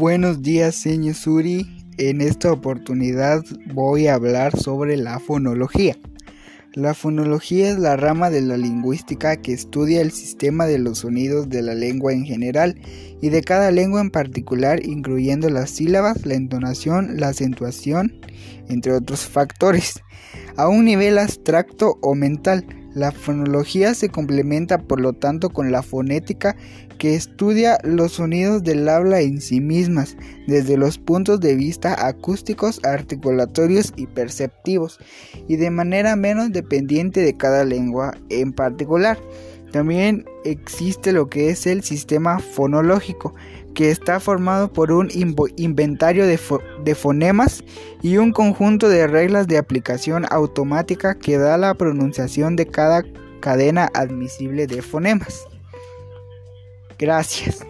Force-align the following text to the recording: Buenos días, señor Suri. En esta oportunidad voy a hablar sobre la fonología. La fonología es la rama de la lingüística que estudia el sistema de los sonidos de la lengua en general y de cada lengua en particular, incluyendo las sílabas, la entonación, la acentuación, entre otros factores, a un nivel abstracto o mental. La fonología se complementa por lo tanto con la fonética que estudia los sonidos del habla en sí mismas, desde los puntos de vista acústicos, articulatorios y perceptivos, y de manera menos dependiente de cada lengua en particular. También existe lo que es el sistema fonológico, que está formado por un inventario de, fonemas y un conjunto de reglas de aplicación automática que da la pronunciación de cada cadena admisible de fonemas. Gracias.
Buenos 0.00 0.40
días, 0.40 0.76
señor 0.76 1.14
Suri. 1.14 1.66
En 1.98 2.22
esta 2.22 2.50
oportunidad 2.50 3.44
voy 3.74 4.06
a 4.06 4.14
hablar 4.14 4.58
sobre 4.58 4.96
la 4.96 5.18
fonología. 5.20 5.94
La 6.72 6.94
fonología 6.94 7.68
es 7.68 7.78
la 7.78 7.98
rama 7.98 8.30
de 8.30 8.40
la 8.40 8.56
lingüística 8.56 9.36
que 9.36 9.52
estudia 9.52 10.00
el 10.00 10.10
sistema 10.10 10.64
de 10.64 10.78
los 10.78 11.00
sonidos 11.00 11.50
de 11.50 11.60
la 11.60 11.74
lengua 11.74 12.14
en 12.14 12.24
general 12.24 12.80
y 13.20 13.28
de 13.28 13.42
cada 13.42 13.70
lengua 13.70 14.00
en 14.00 14.10
particular, 14.10 14.82
incluyendo 14.86 15.50
las 15.50 15.68
sílabas, 15.68 16.24
la 16.24 16.32
entonación, 16.32 17.20
la 17.20 17.28
acentuación, 17.28 18.22
entre 18.70 18.94
otros 18.94 19.26
factores, 19.26 20.00
a 20.56 20.66
un 20.66 20.86
nivel 20.86 21.18
abstracto 21.18 21.98
o 22.00 22.14
mental. 22.14 22.64
La 22.94 23.12
fonología 23.12 23.94
se 23.94 24.08
complementa 24.08 24.78
por 24.78 25.00
lo 25.00 25.12
tanto 25.12 25.50
con 25.50 25.70
la 25.70 25.82
fonética 25.82 26.56
que 26.98 27.14
estudia 27.14 27.78
los 27.82 28.12
sonidos 28.12 28.62
del 28.62 28.88
habla 28.88 29.20
en 29.20 29.40
sí 29.40 29.60
mismas, 29.60 30.16
desde 30.46 30.76
los 30.76 30.98
puntos 30.98 31.40
de 31.40 31.54
vista 31.54 32.06
acústicos, 32.06 32.80
articulatorios 32.84 33.94
y 33.96 34.06
perceptivos, 34.06 34.98
y 35.48 35.56
de 35.56 35.70
manera 35.70 36.14
menos 36.16 36.52
dependiente 36.52 37.20
de 37.20 37.36
cada 37.36 37.64
lengua 37.64 38.12
en 38.28 38.52
particular. 38.52 39.18
También 39.72 40.26
existe 40.44 41.12
lo 41.12 41.28
que 41.28 41.50
es 41.50 41.66
el 41.66 41.82
sistema 41.82 42.38
fonológico, 42.38 43.34
que 43.74 43.90
está 43.90 44.18
formado 44.18 44.72
por 44.72 44.90
un 44.90 45.08
inventario 45.56 46.26
de, 46.26 46.94
fonemas 46.94 47.62
y 48.02 48.16
un 48.16 48.32
conjunto 48.32 48.88
de 48.88 49.06
reglas 49.06 49.46
de 49.46 49.58
aplicación 49.58 50.26
automática 50.30 51.14
que 51.14 51.38
da 51.38 51.56
la 51.56 51.74
pronunciación 51.74 52.56
de 52.56 52.66
cada 52.66 53.04
cadena 53.40 53.88
admisible 53.94 54.66
de 54.66 54.82
fonemas. 54.82 55.46
Gracias. 56.98 57.64